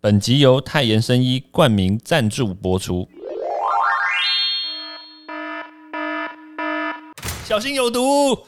[0.00, 3.08] 本集由泰妍生医冠名赞助播出。
[7.44, 8.38] 小心有毒！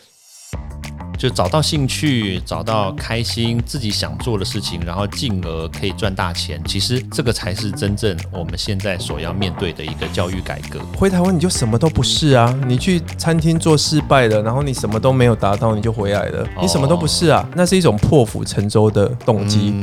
[1.18, 6.62] 就找到兴趣，找到开心，自己想做的事情，然后进而可以赚大钱。
[6.66, 10.78] 其实这个才是真正我们现在所要面对的一个教育改革。
[10.96, 12.56] 回台湾你就什么都不是啊！
[12.68, 17.44] 你去餐厅做失败了，然后你什么都没有达到，你就回来了，你什么都不是啊！
[17.56, 19.74] 那是一种破釜沉舟的动机。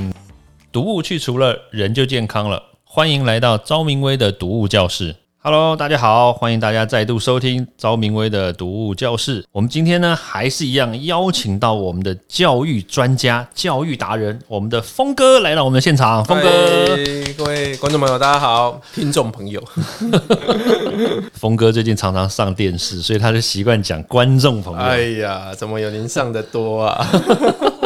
[0.77, 2.61] 毒物去除了，人就健康了。
[2.83, 5.15] 欢迎来到昭明威的毒物教室。
[5.39, 9.43] Hello，大家好，欢迎大家再度收听昭明威的毒物教室。
[9.51, 16.23] 我们今天呢，还是一样邀请到我们的教育专家、教育达人，我们的峰哥来到我们的现场。
[16.23, 16.47] 峰哥，
[17.35, 19.59] 各位观众朋友，大家好，听众朋友，
[21.33, 24.79] 峰哥最近常常上电视，所以他就习惯讲观众朋友。
[24.79, 27.07] 哎呀，怎么有您上的多啊？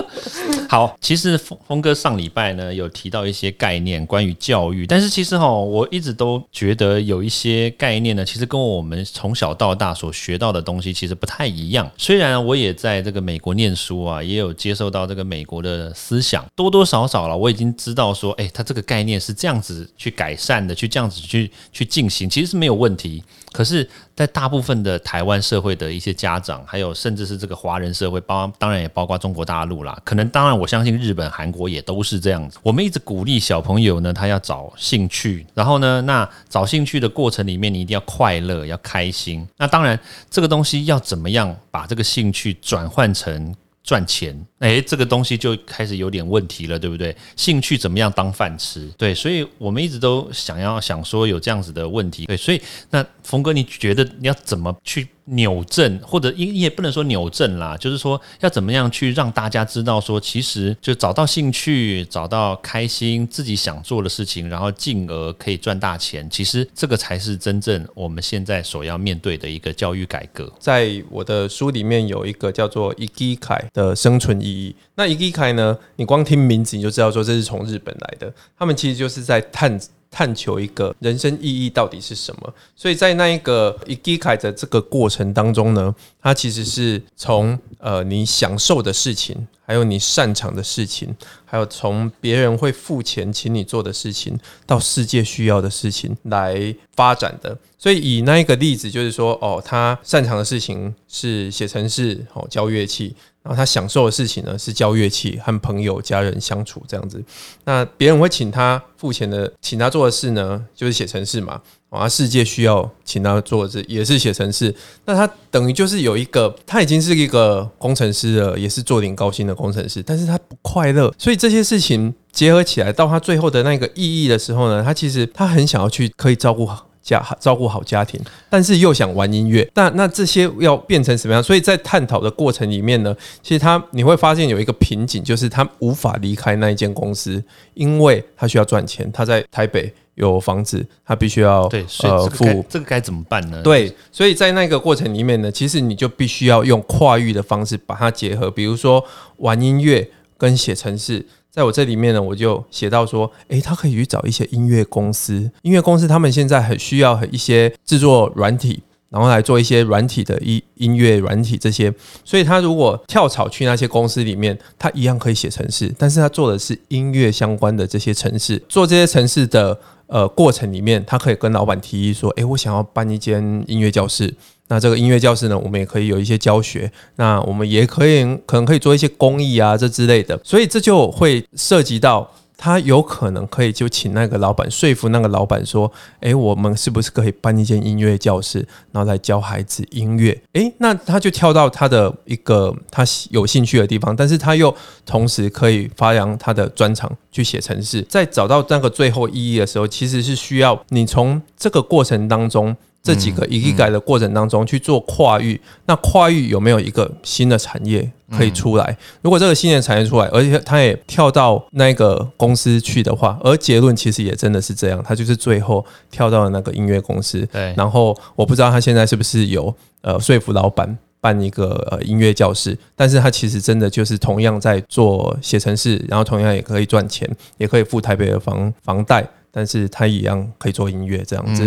[0.72, 11.92] 好，其实峰峰哥上礼拜呢有提到一些概念关于教育，但是其实哈，我一直都觉得有一些概念呢，其实跟我们从小到大所学到的东西其实不太一样。
[11.98, 23.22] 虽然我也在这个美国念书啊，也有接受到这个美国的思想，多多少少了，我已经知道说，哎，他这个概念是这样子去改善的，去这样子去去进行，其实是没有问题。
[23.52, 23.90] 可是，
[24.22, 32.60] 在大部分的台湾社会的一些家长，还有甚至是这个华人社会，包当然也包括中国大陆啦，可能当然我相信日本、韩国也都是这样子。
[32.62, 39.48] 我们一直鼓励小朋友呢，他要找兴趣，然后呢，那找兴趣的过程里面，你一定要快乐、要开心。
[39.58, 40.00] 那当然，
[40.30, 43.56] 这个东西要怎么样把这个兴趣转换成？
[43.84, 47.16] 赚钱，哎，这个东西就开始有点问题了，对不对？
[47.36, 48.88] 兴趣怎么样当饭吃？
[48.98, 55.08] 对，所以我们一直都想要想说有这样子的问题，对，所以那峰哥，你觉得你要怎么去？
[55.32, 66.30] 扭正，或者也也不能说扭正啦，就是说要怎么样去让大家知道说，其实就找到兴趣，找到开心，自己想做的事情，然后进而可以赚大钱。
[66.30, 70.52] 其实这个才是真正我们现在所要面对的一个教育改革。
[70.60, 74.76] 在我的书里面有一个叫做“伊基凯”的生存意义。
[74.96, 78.34] 那伊基凯呢，你光听名字你就知道说这是从日本来的。
[78.58, 79.80] 他们其实就是在探。
[80.12, 82.54] 探求一个人生意义到底是什么？
[82.76, 97.58] 所以在那一个一基凯的这个过程当中呢，它其实是从呃你享受的事情，还有你擅长的事情，还有从别人会付钱请你做的事情，到世界需要的事情来发展的。
[97.80, 103.16] 所以以那一个例子，就是说，哦，他擅长的事情是写程式，哦，教乐器。
[103.44, 107.24] 然后他享受的事情呢是教乐器和朋友家人相处这样子。
[107.66, 111.62] 那别人会请他付钱的，请他做的事呢就是写程式嘛。
[111.90, 114.74] 啊，世界需要请他做的事也是写程式。
[115.04, 121.14] 那他等于就是有一个，他已经是一个工程师了，也是做点高薪的工程师，但是他不快乐。
[121.18, 126.88] 所以这些事情结合起来，到他最后的那个意义的时候呢，他其实他很想要去可以照顾好。
[127.02, 128.20] 家照顾好家庭，
[128.50, 131.42] 但是又想玩音乐，那那这些要变成什么样？
[131.42, 139.12] 所以在探讨的过程里面呢，其实他你会发现有一个瓶颈，就是他无法离开那一间公司，因为他需要赚钱。
[139.12, 143.62] 他在台北有房子，他必须要对呃付这个该怎么办呢？
[143.64, 149.04] 对，所以在那个过程里面呢，其实你就必须要用跨域的方式把它结合，比如说
[149.38, 150.08] 玩音乐
[150.38, 151.26] 跟写程式。
[151.52, 174.34] 在我这里面呢，我就写到说，诶，他可以去找一些音乐公司，音乐公司他们现在很需要一些制作软体，然后来做一些软体的音音乐软体这些，所以他如果跳槽去那些公司里面，他一样可以写程式，但是他做的是音乐相关的这些程式，做这些程式的呃过程里面，他可以跟老板提议说，诶，我想要办一间音乐教室。
[174.72, 190.42] 那这个音乐教室呢，我们也可以有一些教学，那我们也可以可能可以做一些公益啊，这之类的，所以这就会涉及到他有可能可以就请那个老板说服那个老板说，诶，我们是不是可以办一间音乐教室，然后来教孩子音乐？
[190.54, 194.74] 诶，那他就跳到他的一个他有兴趣的地方，但是他又
[195.06, 202.74] 同时可以发扬他的专长去写程式，在找到那个最后意义的时候，其实是需要你从这个过程当中。
[203.04, 208.96] 这几个一改的过程当中去做跨域，那跨域有没有一个新的产业可以出来？
[209.22, 217.44] 如果这个新的产业出来，而且他也跳到那个公司去的话，而结论其实也真的是这样，他就是最后跳到了那个音乐公司。
[217.52, 227.28] 对，然后我不知道他现在是不是有呃说服老板办一个呃音乐教室，但是他其实真的就是同样在做写程式，然后同样也可以赚钱，
[227.58, 229.28] 也可以付台北的房房贷。
[229.52, 231.64] 但是他一样可以做音乐这样子，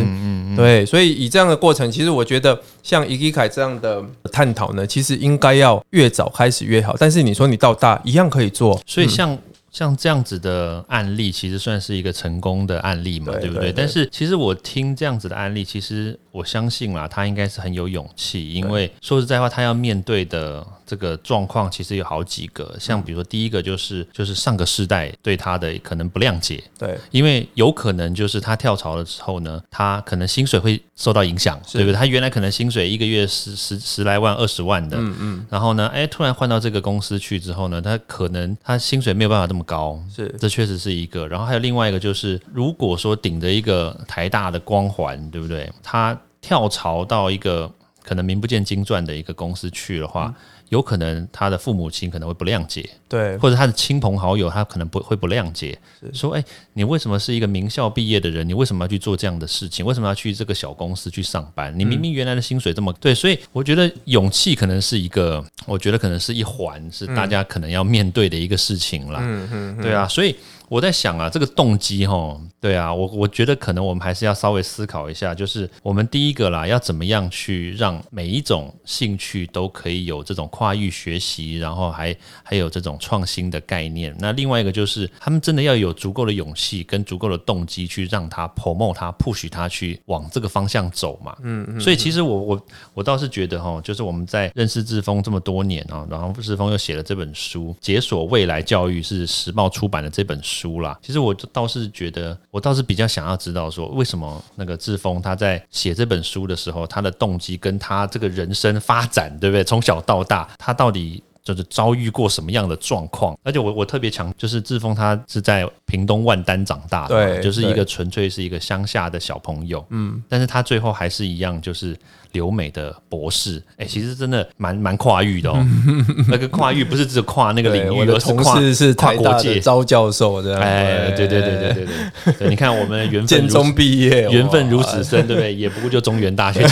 [0.57, 4.03] 对，所以以这样的过程，其实我觉得像伊基凯这样的
[4.33, 6.97] 探讨呢，其实应该要越早开始越好。
[6.99, 9.37] 但是你说你到大一样可以做，所以像
[9.75, 13.73] 像这样子的案例，其实算是一个成功的案例嘛，对不对？
[13.73, 26.97] 但是其实我听这样子的案例，其实我相信啦，他应该是很有勇气，因为说实在话，他要面对的这个状况其实有好几个，像比如说第一个就是就是上个世代对他的可能不谅解，对。
[27.11, 31.95] 因为有可能就是他跳槽了之后呢，他可能薪水会受到影响，对不对？
[31.95, 41.27] 他原来可能薪水一个月十十十来万、二十万的，嗯嗯，然后呢，哎，突然换到这个公司去之后呢，他可能他薪水没有办法这么高，是这确实是一个。
[41.27, 45.71] 然后还有另外一个就是，如果说顶着一个台大的光环，对不对？
[45.83, 47.71] 他跳槽到一个
[48.03, 50.33] 可能名不见经传的一个公司去的话，
[50.75, 55.79] 有可能他的父母亲可能会不谅解，对或者他的亲朋好友他可能不会不谅解，
[56.13, 58.47] 说：“哎、你为什么是一个名校毕业的人？
[58.49, 59.87] 你为什么要去做这样的事情？
[59.87, 61.73] 为什么要去这个小公司去上班？
[61.79, 69.21] 你明明原来的薪水这么对，所以我觉得勇气可能是一个，我觉得可能是一环，是大家可能要面对的一个事情啦。
[69.23, 70.35] 嗯嗯对啊，所以
[70.69, 84.15] 我在想啊，这个动机哈，对啊，我我觉得可能我们还是要稍微思考一下，就是我们第一个啦，要怎么样去让每一种兴趣都可以有这种跨域学习，然后还还有这种创新的概念。
[84.19, 91.37] 那另外一个就是，他们真的要有足够的勇气跟足够的动机去让他 promote 他 push 他去往这个方向走嘛。
[91.43, 91.81] 嗯嗯。
[91.81, 100.97] 所以其实我我我倒是觉得哈，就是我们在认识志峰这么多年啊，然后志峰又写了这本书《解锁未来教育》，是时报出版的这本书书啦。
[101.03, 109.65] 其实我倒是觉得，我倒是比较想要知道说，为什么那个志峰他在写这本书的时候，他的动机跟他这个人生发展，对不对？
[109.65, 113.37] 从小到大，他到底就是遭遇过什么样的状况？
[113.43, 121.95] 而且我我特别强，就是志峰他是在屏东万丹长大的嘛，对就是一个对纯粹是一个乡下的小朋友，嗯，但是他最后还是一样，就是
[122.33, 125.67] 留美的博士，哎、其实真的蛮蛮跨域的哦，
[126.29, 129.61] 那个跨域不是只有跨那个领域，我的而是跨同事是跨国界。
[129.61, 131.25] 招教授这样，哎，对。
[131.25, 135.55] 对对对对对 对，你看我们的缘分建中毕业，缘分如此深，对不对？
[135.55, 136.61] 也不过就中原大学。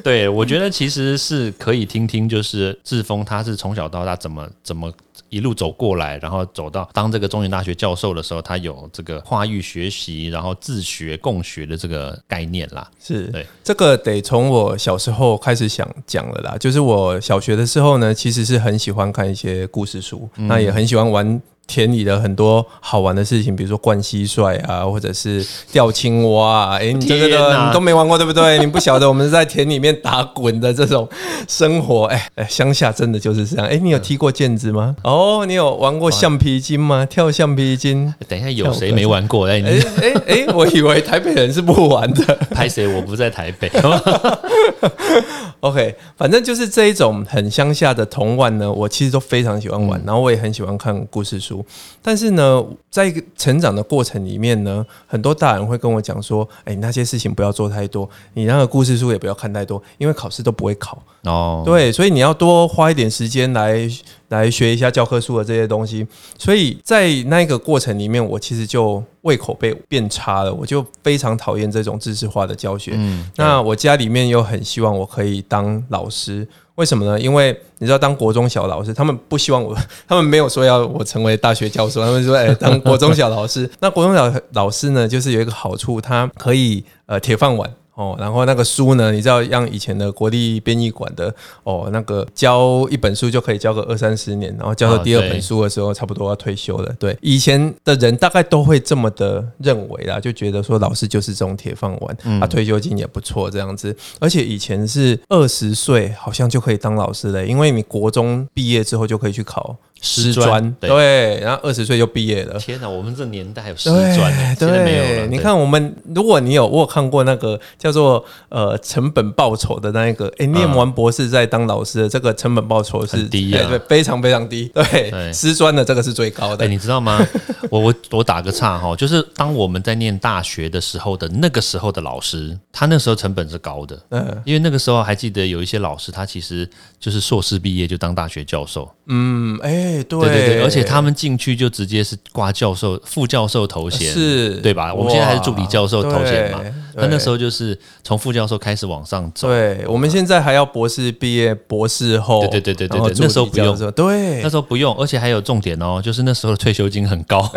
[0.04, 4.92] 对，我觉得其实是可以听听，就是志峰他是从小到大怎么怎么
[5.28, 12.90] 一路走过来，然后走到当这个中原大学教授的时候，他有这个跨域学习，然后自学共学的这个概念啦。
[12.98, 16.56] 是对这个得从我小时候开始想讲了啦。
[16.58, 21.40] 就是我小学的时候呢，其实是很喜欢看一些故事书，嗯那也很喜欢玩。
[21.70, 26.78] 田里的很多好玩的事情，比如说灌蟋蟀啊，或者是钓青蛙啊。
[26.78, 28.58] 哎、你这个的你都没玩过，对不对？
[28.58, 31.08] 你不晓得我们是在田里面打滚的这种
[31.46, 32.06] 生活。
[32.06, 33.64] 哎、哎，乡下真的就是这样。
[33.66, 34.96] 哎、你有踢过毽子吗？
[35.04, 37.06] 哦，你有玩过橡皮筋吗？
[37.06, 38.12] 跳橡皮筋？
[38.26, 39.46] 等一下有谁没玩过？
[39.46, 42.34] 哎，哎哎，我以为台北人是不玩的。
[42.50, 42.88] 拍谁？
[42.88, 43.70] 我不在台北。
[45.60, 51.59] OK，反正就是这一种很乡下的童玩呢，我其实都非常喜欢玩，然后我也很喜欢看故事书。
[52.02, 63.88] 但是呢，在一个成长的过程里面呢，很多大人会跟我讲说：“哎，那些事情不要做太多，你那个故事书也不要看太多，因为考试都不会考。”哦，对，所以你要多花一点时间来
[64.28, 66.06] 来学一下教科书的这些东西。
[66.38, 72.92] 所以在那个过程里面，我其实就胃口被变差了，我就非常讨厌这种知识化的教学。
[72.94, 76.48] 嗯，那我家里面又很希望我可以当老师，
[76.80, 77.20] 为什么呢？
[77.20, 79.76] 因为你知道，当国中小老师，他们不希望我，
[80.08, 83.70] 他们没有说要我成为大学教授，他们说，哎、当国中小老师。
[83.80, 87.70] 那国中小老师呢，就是有一个好处，他可以呃铁饭碗。
[88.00, 96.90] 哦，然后那个书呢，你知道，像以前的国立编译馆的哦，那个教一本书就可以教个二三十年，然后教到第二本书的时候，差不多要退休了。
[96.98, 103.94] 对，以前的人大概都会这么的认为啦，就觉得说老师就是这种铁饭碗，嗯啊，退休金也不错这样子。
[104.18, 112.58] 而且以前是二十岁好像就可以当老师了，因为你国中毕业之后就可以去考师师专专，对对，然后二十岁就毕业了。
[112.58, 115.26] 天哪，我们这年代还有师专呢，现在没有了。
[115.26, 124.70] 你看我们，如果你有我有看过那个叫做呃成本报酬的那一个，哎、念完博士再当老师的这个成本报酬是低对，非常非常低。
[124.74, 126.68] 对，对师专的这个是最高的哎、的。
[126.68, 127.24] 你知道吗？
[127.70, 139.70] 我我我打个岔哈，就是当我们在念大学的时候的那个时候的老师，他那时候成本是高的，嗯因为那个时候还记得有一些老师，他其实就是硕士毕业就当大学教授，嗯，哎、
[140.02, 144.54] 对对对对，而且他们进去就直接是挂教授、副教授头衔，是。
[144.60, 144.94] 对吧？
[144.94, 146.60] 我们现在还是助理教授头衔嘛
[146.94, 149.48] 那那时候就是从副教授开始往上走。
[149.48, 157.50] 对，我们现在还要博士毕业、博士后，对对对对对对那时候不用对那时候不用，而且还有重点哦，就是那时候的退休金很高。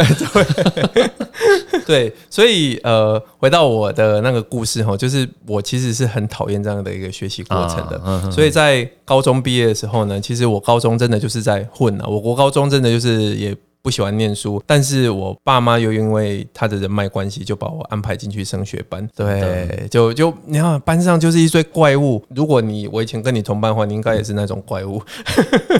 [1.85, 13.55] 对，所以呃，回到我的那个故事哈，就是我其实是很讨厌这样的一个学习过程的，啊嗯所以在高中毕业的时候呢，其实我高中真的就是在混啊，我国高中真的就是也。
[13.83, 19.05] 不喜欢念书，但是我爸妈又因为他的人脉关系，就把我安排进去升学班。
[19.13, 22.23] 对，就就你看班上就是一堆怪物。
[22.33, 25.01] 如果你我以前跟你同班的话，你应该也是那种怪物。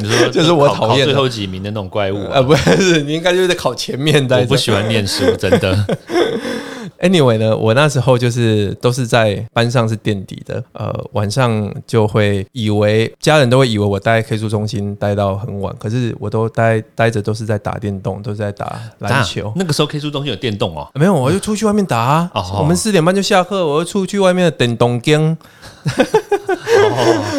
[0.02, 4.38] 你说 就是我考讨厌最后几名的那种怪物啊、呃，不是，你应该就是在考前面的。
[4.38, 5.98] 我不喜欢念书，真的。
[7.04, 19.52] Anyway 呢，我那时候就是都是在班上是垫底的，呃，晚上就会以为家人都会以为我待在 K 书中心待到很晚，可是我都待待着都是在打电动，都是在打篮球。
[19.58, 22.32] 那个时候 K 书中心有电动哦，没有，我就出去外面打、啊。
[22.34, 25.38] 哦我们四点半就下课，我就出去外面的电动间，哦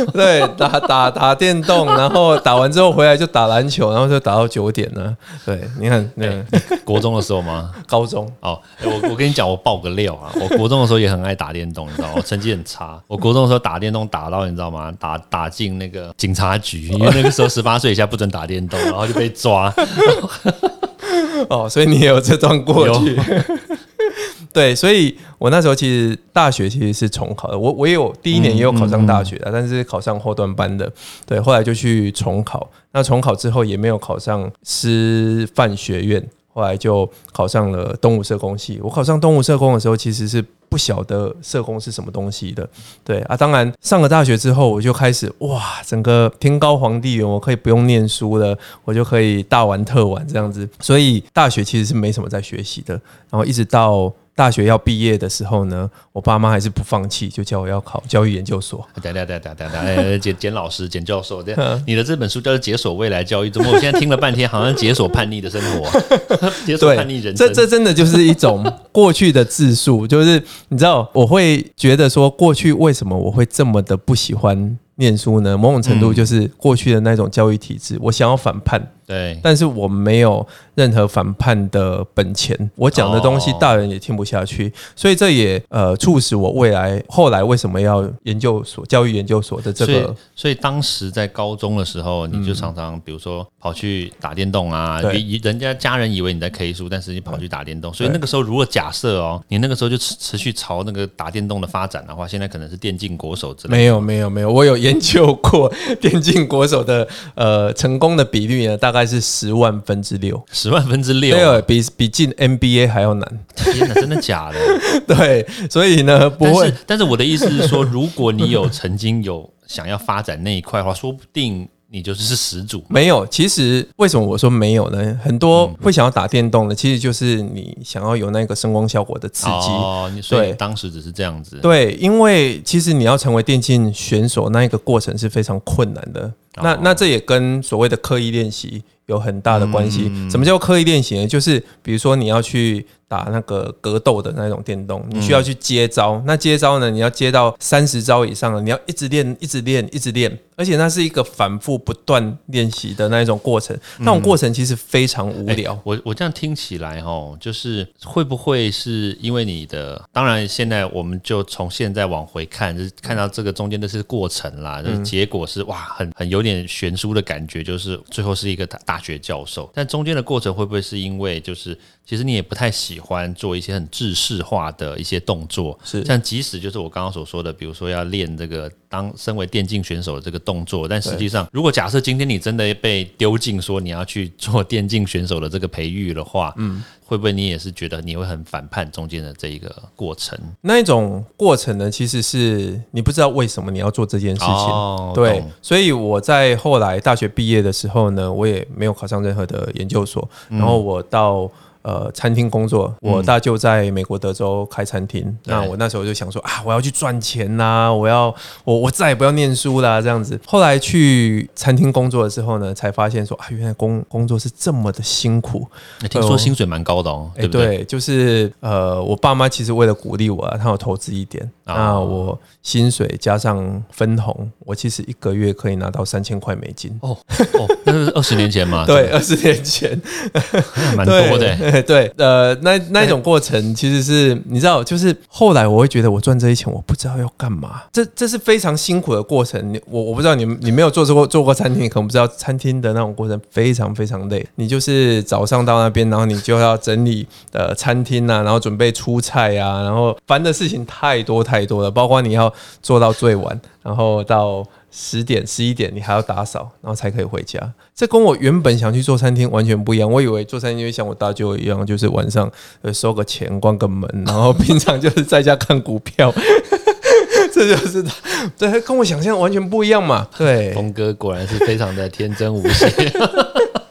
[0.12, 5.16] 对，打打打电动，然后打完之后回来就打篮球，然后就打到九点了。
[5.46, 6.44] 对，你看，那个
[6.84, 7.70] 国中的时候吗？
[7.88, 10.32] 高中哦，欸我我跟你讲，我爆个料啊！
[10.40, 12.14] 我国中的时候也很爱打电动，你知道吗？
[12.16, 13.00] 我成绩很差。
[13.06, 14.92] 我国中的时候打电动打到你知道吗？
[14.98, 19.72] 打打进那个警察局，因为那个时候十八岁以下不准打电动，然后就被抓。
[21.48, 23.18] 哦，所以你也有这段过去。
[24.52, 30.90] 对，所以我那时候其实大学其实是重考的，我我也有第一年也有考上大学的，但是考上后段班的。
[31.26, 38.80] 对，后来就去重考，那重考之后也没有考上师范学院，后来就考上了动物社工系。
[38.82, 42.66] 我考上动物社工的时候，其实是不晓得社工是什么东西的。
[43.04, 50.68] 对啊，当然上了大学之后，我就开始哇，整个天高皇帝远，我可以不用念书了，我就可以大玩特玩这样子。
[50.80, 52.94] 所以大学其实是没什么在学习的，
[53.28, 54.12] 然后一直到。
[54.36, 58.84] 大学要毕业的时候呢，我爸妈还是不放弃，就叫我要考教育研究所。
[59.00, 61.54] 等等等等等等，简简老师、简教授，这
[61.86, 66.00] 你的这本书叫做《解锁未来教育》，怎么我现在听了半天，好像解锁叛逆的生活，
[66.66, 67.46] 解锁叛逆人生？
[67.46, 75.56] 这这真的就是一种过去的自述，就是你知道，我会觉得说，过去为什么我会这么的不喜欢念书呢？
[75.56, 95.00] 某种程度就是过去的那种教育体制，我想要反叛，对，但是我没有任何反叛的本钱，我讲的东西哦大人也听不下去，所以这也呃促使我未来后来为什么要研究所教育研究所的这所以个，所以当时在高中的时候，你就常常比如说跑去打电动啊，
[95.42, 103.76] 人家家人以为你在 K 书，但是你跑去打电动，所以那个时候如果假设哦，你那个时候就持持续朝那个打电动的发展的话，现在可能是电竞国手之类的。
[103.76, 113.40] 没有没有没有，我有研究过 电竞国手的呃成功的比率呢，大概是十万分之六，十万分之六对，，比比进 NBA 还要难。
[113.56, 114.58] 天哪，真的假的？
[115.14, 122.82] 对，所以呢不会但是，但是我的意思是说，如果你有曾经有想要发展那一块的话，说不定你就是始祖。
[122.88, 123.24] 没有。
[123.28, 125.18] 其实为什么我说没有呢？
[125.22, 129.68] 很多嗯会想要打电动的，其实就是你想要有那个声光效果的刺激。
[129.68, 131.56] 哦，你所以对当时只是这样子。
[131.62, 136.32] 对，因为其实你要成为电竞选手，那一个过程是非常困难的。
[136.62, 140.10] 那哦那这也跟所谓的刻意练习有很大的关系。
[140.12, 141.26] 嗯什么叫刻意练习呢？
[141.26, 146.20] 就是比如说你要去打那个格斗的那种电动，你需要去接招。
[146.26, 153.78] 那接招呢，你要接到三十招以上了，你要一直练，一直练，一直练，而且那是一个反复不断练习的那一种过程。
[153.98, 155.78] 那种过程其实非常无聊。
[155.84, 160.02] 我我这样听起来哦，就是会不会是因为你的？
[160.12, 169.70] 当然，现在我们就从现在往回看，就是看到这个中间的是过程啦，就是结果是哇，很很有点悬殊的感觉，就是最后是一个大大学教授。
[169.72, 175.78] 但中间的过程会不会是因为就是其实你也不太喜欢做一些很制式化的一些动作？
[175.82, 190.38] 是像即使就是我刚刚所说的，比如说要练这个当身为电竞选手的这个动作，但实际上，如果假设今天你真的被丢进说你要去做电竞选手的这个培育的话，嗯，会不会你也是觉得你会很反叛中间的这一个过程？
[190.60, 194.48] 那一种过程呢，其实是你不知道为什么你要做这件事情。
[194.48, 201.50] 哦对，所以我在后来大学毕业的时候呢，我也没有考上任何的研究所，然后我到。
[201.84, 205.24] 呃，餐厅工作，我大舅在美国德州开餐厅。
[205.44, 210.40] 那我那时候就想说啊，我要去赚钱呐、我要我我再也不要念书啦，这样子。
[210.46, 215.68] 后来去餐厅工作的时候呢，才发现说啊，原来工工作是这么的辛苦。
[216.00, 217.66] 欸听说薪水蛮高的哦，哎、对不对？
[217.76, 221.44] 对，就是呃，我爸妈其实为了鼓励我、啊，他有投资一点。
[221.44, 226.96] 哦那我薪水加上分红，我其实一个月可以拿到三千块美金。
[227.02, 227.16] 哦
[227.54, 230.00] 哦，那是二十年前嘛， 对，二十年前，
[230.96, 231.82] 蛮多的欸。
[231.86, 239.72] 对，呃，那那一种过程其实是你知道，就是后来我会觉得我赚这些钱，我不知道要干嘛，这这是非常辛苦的过程。
[239.72, 244.46] 你我我不知道你你没有做过做过餐厅，可能不知道餐厅的那种过程非常非常累。
[244.56, 252.52] 你就是早上到那边，然后你就要整理呃餐厅啊，然后准备出菜啊，然后烦的事情太多太多了，包括你要
[252.82, 254.64] 做到最晚，然后到。
[254.96, 257.58] 十点十一点，你还要打扫，然后才可以回家。
[257.96, 260.08] 这跟我原本想去做餐厅完全不一样。
[260.08, 262.48] 我以为做餐厅就像我大舅一样，就是晚上
[262.82, 266.32] 呃收个钱、关个门，然后平常就是在家看股票。
[267.52, 268.04] 这就是
[268.56, 270.28] 对，跟我想象完全不一样嘛。
[270.38, 272.88] 对，峰哥果然是非常的天真无邪。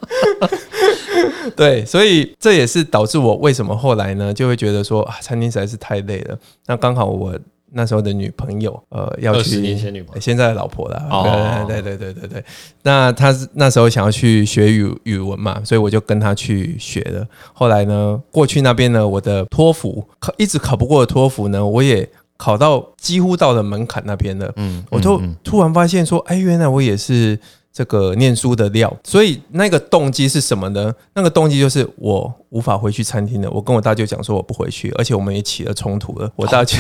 [1.58, 6.40] 对，所以这也是导致我为什么后来呢，就会觉得说啊，餐厅实在是太累了。
[6.68, 7.38] 那刚好我。
[7.74, 11.08] 那时候的女朋友，呃，要去年前女朋友，现在的老婆了。
[11.10, 12.44] 哦，对对对对对。
[12.84, 17.28] 那他那时候想要去学语语文嘛，所以我就跟他去学了。
[17.54, 24.52] 后来呢，过去那边呢，我的托福考一直考不过的托福呢，我也考到几乎到了门槛那边了。
[24.58, 27.40] 嗯，我就突然发现说，哎，原来我也是。
[27.76, 30.94] 这个念书的料，所以那个动机是什么呢？
[31.16, 33.50] 那个动机就是我无法回去餐厅了。
[33.50, 36.32] 我跟我大舅讲说我不回去，而且我们也起了冲突了。
[36.36, 36.78] 我大舅，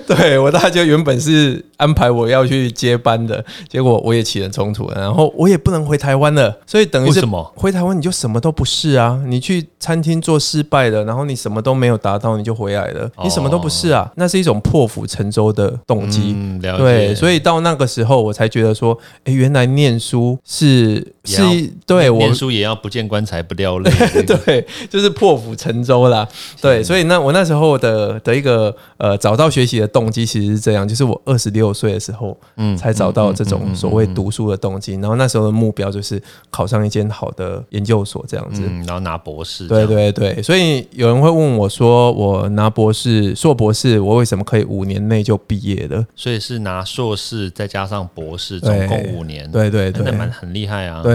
[0.06, 5.00] 对我大舅原本是安排我要去接班的，结果我也起了冲突了。
[5.00, 7.52] 然后我也不能回台湾了，所以等于是什么？
[7.56, 9.20] 回台湾你就什么都不是啊！
[9.26, 14.10] 你去餐厅做失败了，然后你什么都没有达到，你就回来了，你什么都不是啊！
[14.16, 16.34] 那是一种破釜沉舟的动机。
[16.78, 19.32] 对，所以到那个时候我才觉得说，哎。
[19.42, 21.42] 原来念书是是，
[21.86, 23.90] 对我念书也要不见棺材不掉泪，
[24.26, 26.26] 对，就是破釜沉舟啦。
[26.60, 34.94] 对，所以那我那时候的的一个呃找到学习的动机其实是这样，就是我二十六岁的时候，嗯，才找到这种所谓读书的动机。
[34.94, 39.68] 然后那时候的目标就是考上一间好的研究所这样子，然后拿博士。
[39.68, 46.04] 对对对，所以有人会问我说，我拿博士、硕博士，我为什么可以五年内就毕业的？
[46.16, 49.50] 所以是拿硕士再加上博士，总共五年。
[49.50, 51.02] 对对对，真的蛮很厉害啊！
[51.02, 51.11] 对，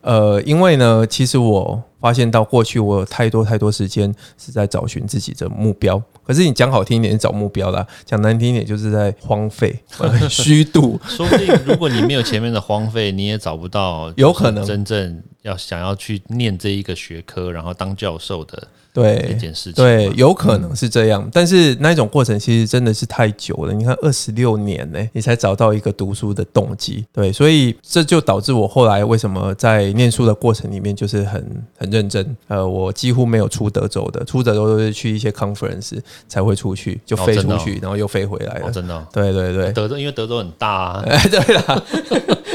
[0.00, 9.78] 呃，因为呢，其实我发现到过去我有太多太多时间是在找寻自己的目标，可是你讲好听一点找目标啦，讲难听一点就是在荒废、
[10.28, 11.00] 虚度。
[11.06, 18.68] 说不定如果你没有前面的荒废，你也找不到有可能真正要想要去念这一个学科，然后当教授的。
[18.94, 23.72] 对，一件事情，对，有可能是这样，但是那一种过程其实真的是太久了。
[23.72, 31.42] 你看，二十六年呢，你才找到一个读书的动机，对，所以这就导致我后来为什么在念书的过程里面就是很
[31.78, 32.36] 很认真。
[32.48, 38.70] 呃，我几乎没有出德州的，出德州都是去一些 conference 才会出去，就飞出去，然后又飞回来了。
[38.70, 41.82] 真的，对对对，德州因为德州很大，啊，哎， 对啦，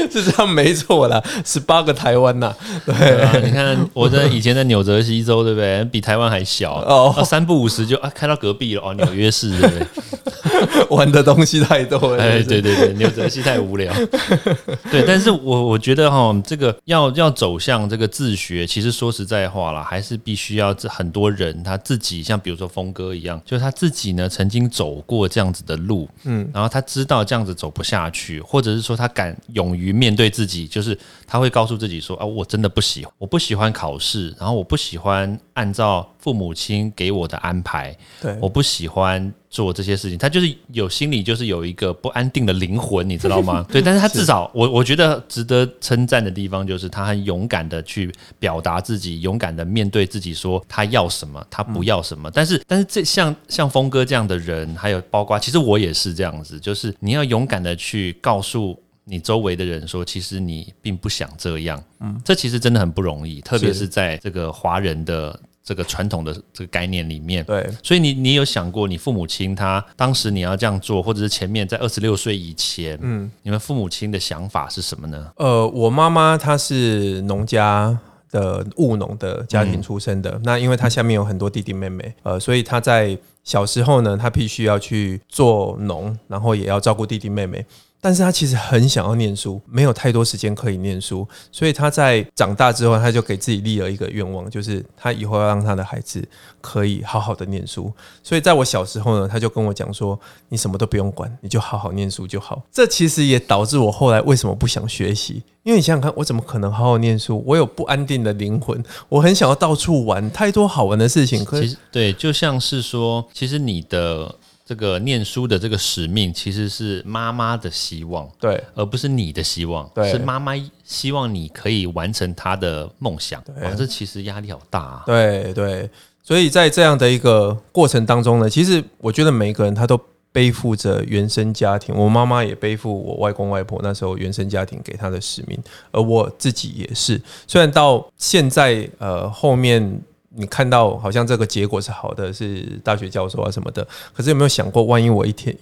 [0.12, 5.84] 是这样没错啦，十八个台湾呐，对啊，你看我在以前在纽泽西州，对不对？
[5.86, 9.86] 比台湾还小哦，三不五十就啊开到隔壁了哦，纽约市对不对？
[10.90, 13.92] 玩的东西太多了，哎，对对对，牛泽西太无聊。
[14.90, 39.32] 对，但是我我觉得哈，这个要要走向这个自学，其实说实在话啦，还是必须要这很多人他自己，像比如说峰哥一样，就是他自己呢曾经走过这样子的路，嗯，然后他知道这样子走不下去，或者是说他敢勇于面对自己，就是他会告诉自己说啊，我真的不喜，我不喜欢考试，然后我不喜欢按照父母亲给我的安排，对，我不喜欢。
[39.50, 43.64] 做这些事情，他就是有心里就是有一个不安定的灵魂，你知道吗？
[43.72, 52.30] 对，但是他至少我我觉得值得称赞的地方就是他很勇敢的去表达自己，勇敢的面对自己，说他要什么，他不要什么。
[52.30, 61.82] 但是但是这像像峰哥这样的人，还有包括其实我也是这样子，就是你要勇敢的去告诉你周围的人说，其实你并不想这样。
[62.00, 65.40] 嗯，这其实真的很不容易，特别是在这个华人的。
[65.68, 75.30] 这个传统的这个概念里面，对，所以你你有想过，你父母亲他当时你要这样做，或者是前面在二十六岁以前，嗯，你们父母亲的想法是什么呢？
[75.36, 77.98] 呃，我妈妈她是农家
[78.30, 87.62] 的务农的家庭出身的，那因为她下面有很多弟弟妹妹，呃，所以她在小时候呢，她必须要去做农，然后也要照顾弟弟妹妹。
[88.00, 96.22] 但是他其实很想要念书，没有太多时间可以念书，所以他在长大之后，他就给自己立了一个愿望，就是他以后要让他的孩子
[96.60, 97.92] 可以好好的念书。
[98.22, 105.42] 所以在我小时候呢，他就跟我讲说：“你什么都不用管，你就好好念书就好。”这其实也导致我后来为什么不想学习？
[105.64, 107.42] 因为你想想看，我怎么可能好好念书？
[107.44, 111.44] 我有不安定的灵魂，我很想要到处玩，太多好玩的事情。
[111.44, 114.36] 其实对，就像是说，其实你的。
[114.68, 120.52] 这个念书的这个使命其实是妈妈的希望，对而不是你的希望，对是妈妈
[120.84, 123.42] 希望你可以完成她的梦想。
[123.44, 125.02] 对哇，这其实压力好大啊！
[125.06, 125.88] 对对，
[126.22, 129.98] 所以在这样的一个过程当中呢，其实我觉得每一个人他都
[130.32, 135.58] 背负着原生家庭，我妈妈也背负我外公外婆那时候原生家庭给她的使命，
[135.92, 137.18] 而我自己也是。
[137.46, 140.02] 虽然到现在呃后面。
[140.34, 145.56] 你看到好像这个结果是好的，是大学教授啊什么的，可是有没有想过，万一我一天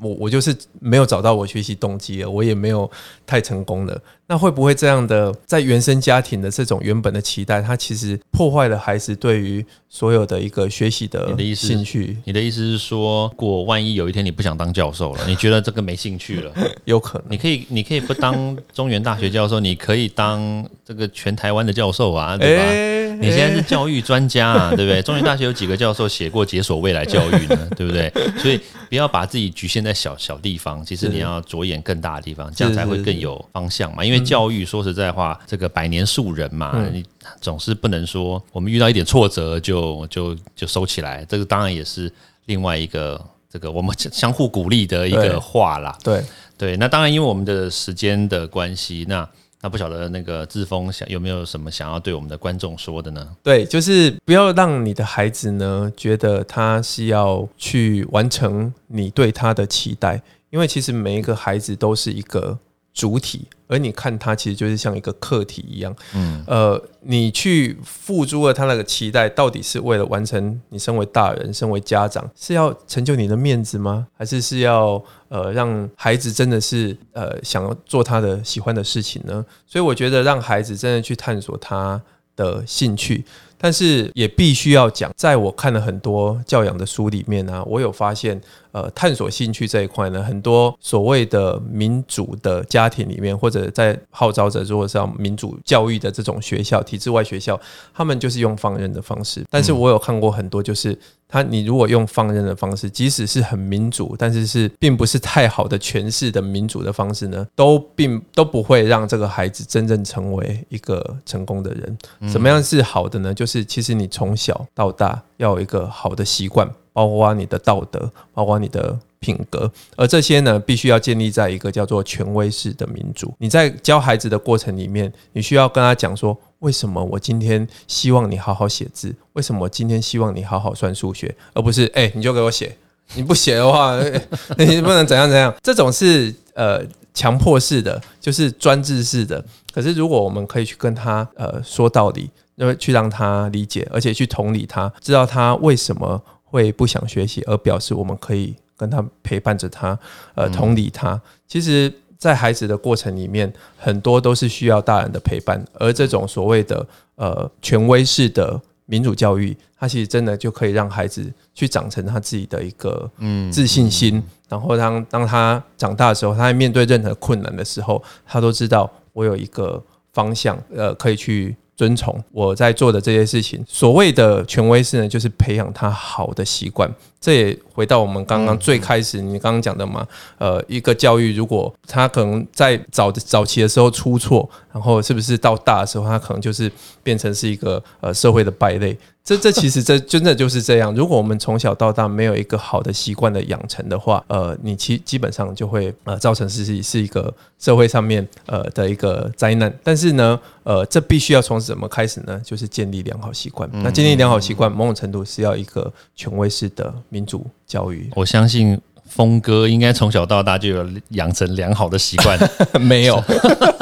[0.00, 2.88] 我我就是没有找到我学习动机了，我也没有
[3.26, 12.16] 太成功了，那会不会这样的在原生家庭的这种原本的期待，它其实破坏了孩子对于所有的一个学习的兴趣？
[12.24, 16.52] 你的意思是说，如果万一有一天你不想当教授了，你觉得这个没兴趣了，
[16.86, 22.62] 有可能你可以，你可以不当中原大学教授，你可以当这个全台湾的教授啊，对吧？
[22.62, 25.02] 哎你现在是教育专家啊，对不对？
[25.02, 28.12] 中原大学有几个教授写过《解锁未来教育》呢， 对不对？
[28.38, 34.04] 所以不要把自己局限在小小地方，其实你要着眼更大的地方，这样才会更有方向嘛。
[34.04, 37.04] 因为教育说实在话，这个百年树人嘛，你
[37.40, 42.12] 总是不能说我们遇到一点挫折就就就收起来，这个当然也是
[42.44, 45.98] 另外一个这个我们相互鼓励的一个话啦。
[46.04, 46.22] 对，
[46.58, 49.28] 对，那当然因为我们的时间的关系，那。
[49.64, 53.26] 那不晓得那个志峰想有没有什么想要对我们的观众说的呢？
[53.42, 62.58] 对，就是不要让你的孩子呢觉得他是要去完成你对他的期待，因为其实每一个孩子都是一个
[62.94, 65.94] 主体，而你看他其实就是像一个客体一样。
[66.14, 74.06] 嗯，呃，你去付诸了他那个期待，到底是为了完成你身为大人、身为家长是要成就你的面子吗？
[74.16, 79.44] 还是是要呃让孩子真的是呃想要做他的喜欢的事情呢？
[79.66, 82.00] 所以我觉得让孩子真的去探索他
[82.36, 83.24] 的兴趣。
[83.58, 88.40] 但是也必须要讲，在我看了很多教养的书里面呢、我有发现，
[88.72, 97.58] 呃，探索兴趣这一块呢，很多所谓的民主的家庭里面，或者在号召着如果是要民主教育的这种学校、体制外学校，
[97.94, 99.44] 他们就是用放任的方式。
[99.48, 111.98] 但是我有看过很多，就是他你如果用放任的方式，即使是很民主，但是是并不是太好的诠释的民主的方式呢，都并都不会让这个孩子真正成为一个成功的人。
[112.30, 113.34] 怎么样是好的呢？
[113.34, 123.32] 就是其实你从小到大要有一个好的习惯，包括你的道德，包括你的品格，而这些呢，必须要建立在一个叫做权威式的民主。
[123.38, 129.14] 你在教孩子的过程里面，你需要跟他讲说，为什么我今天希望你好好写字？
[129.32, 132.76] 为什么今天希望你好好算数学，而不是哎、你就给我写，
[133.14, 133.98] 你不写的话，
[134.58, 135.54] 你不能怎样怎样。
[135.62, 136.82] 这种是呃
[137.14, 139.42] 强迫式的，就是专制式的。
[139.72, 149.98] 可是如果我们可以去跟他呃说道理，那么去让他理解，而且去同理他，知道他为什么会不想学习，而表示我们可以跟他陪伴着他，
[150.34, 151.20] 呃，同理他。
[151.46, 169.82] 其实，在孩子的过程里面，很多都是需要大人的陪伴，而这种所谓的呃权威式的民主教育，它其实真的就可以让孩子去长成他自己的一个嗯自信心，然后当当他长大的时候，他在面对任何困难的时候，他都知道我有一个
[170.12, 173.62] 方向，呃，可以去遵从我在做的这些事情。
[173.68, 176.90] 所谓的权威式呢，就是培养他好的习惯。
[177.24, 180.06] 这也回到我们刚刚最开始你刚刚讲的嘛，
[180.36, 186.70] 呃，一个教育如果他可能在早早期的时候出错，然后是不是到大的时候，他可能就是
[187.02, 188.94] 变成是一个呃社会的败类。
[189.24, 190.94] 这这其实这 真的就是这样。
[190.94, 199.74] 如果我们从小到大没有一个好的习惯的养成的话，呃，你其基本上就会呃造成是是是一个社会上面呃的一个灾难。
[199.82, 202.38] 但是呢，呃，这必须要从什么开始呢？
[202.44, 203.66] 就是建立良好习惯。
[203.72, 208.10] 那建立良好习惯，某种程度是要一个权威式的民主教育。
[208.16, 208.76] 我相信
[209.08, 212.36] 峰哥应该从小到大就有养成良好的习惯，
[212.82, 213.22] 没有，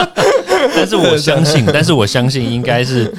[0.76, 3.10] 但是我相信， 但是我相信应该是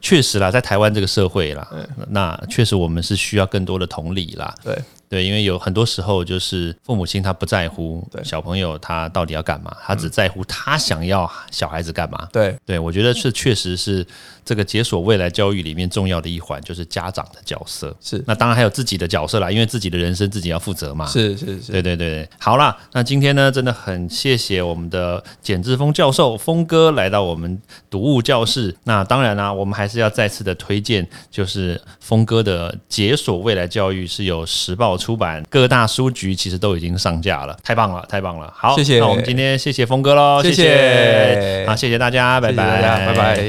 [0.00, 1.66] 确实啦，在台湾这个社会啦，
[2.08, 4.52] 那确实我们是需要更多的同理啦。
[4.64, 4.76] 对
[5.10, 12.28] 对，因为有很多时候就是父母亲他不在乎对小朋友他到底要干嘛，他只在乎他想要小孩子干嘛。
[12.32, 14.06] 对对，我觉得是确实是
[14.44, 17.92] 这个解锁未来教育里面重要的一环，就是家长的角色。
[18.00, 21.06] 是那当然还有自己的角色啦，因为自己的人生自己要负责嘛。
[21.06, 28.72] 是是是，对对对，好啦，那今天呢，真的很谢谢我们的简志峰教授峰哥来到我们读物教室。
[28.84, 38.52] 那当然啦、我们还是要再次的推荐，就是峰哥的《解锁未来教育》是有时报出版，各大书局其实都已经上架了，太棒了，太棒了。
[38.54, 43.44] 好，谢谢那我们今天谢谢峰哥喽，谢谢好，谢谢大家，拜拜，拜拜。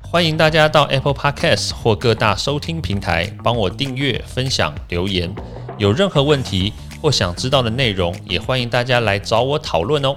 [0.00, 5.34] 欢迎大家到 Apple Podcast 或各大收听平台帮我订阅、分享、留言，
[5.78, 10.14] 有任何问题或想知道的内容，也欢迎大家来找我讨论哦。